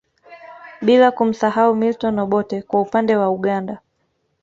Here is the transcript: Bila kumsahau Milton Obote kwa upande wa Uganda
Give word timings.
Bila 0.81 1.11
kumsahau 1.11 1.75
Milton 1.75 2.19
Obote 2.19 2.61
kwa 2.61 2.81
upande 2.81 3.15
wa 3.15 3.29
Uganda 3.31 3.79